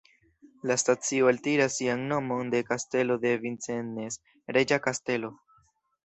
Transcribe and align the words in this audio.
La 0.69 0.75
stacio 0.83 1.27
eltiras 1.31 1.75
sian 1.81 2.05
nomon 2.11 2.49
de 2.53 2.61
Kastelo 2.69 3.17
de 3.25 3.33
Vincennes, 3.43 4.17
reĝa 4.57 4.79
kastelo. 4.87 5.31